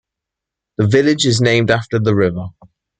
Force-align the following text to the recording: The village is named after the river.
The 0.79 0.87
village 0.87 1.27
is 1.27 1.41
named 1.41 1.69
after 1.69 1.99
the 1.99 2.15
river. 2.15 2.47